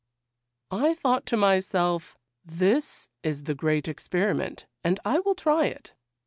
'I 0.71 0.95
thought 0.95 1.27
to 1.27 1.37
myself, 1.37 2.17
"This 2.43 3.07
is 3.21 3.43
the 3.43 3.53
great 3.53 3.87
experiment, 3.87 4.65
and 4.83 4.99
I 5.05 5.19
will 5.19 5.35
try 5.35 5.67
it." 5.67 5.93